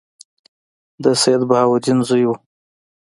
د 1.03 1.05
سیدبهاءالدین 1.21 1.99
زوی 2.07 2.23
وو. 2.27 2.35